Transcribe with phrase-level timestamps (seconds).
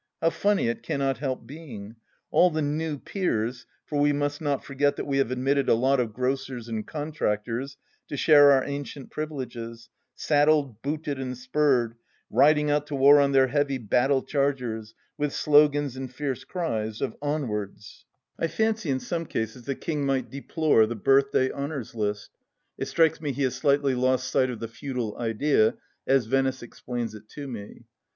[0.19, 1.95] How funny it cannot help being!
[2.31, 5.99] All the new peers— ^for we must not forget that we have admitted a lot
[5.99, 7.77] of grocers and contractors
[8.07, 11.97] to share our ancient privileges— saddled, booted, and spurred,
[12.31, 17.15] riding out to war on their heavy battle chargers, with slogans and fierce cries of"
[17.33, 18.07] Onwards
[18.37, 22.31] 1" I fancy in some cases the King might deplore the Birthday Honours List.
[22.75, 25.75] It strikes me he has slightly lost sight of the feudal idea,
[26.07, 27.83] as Venice explains it to me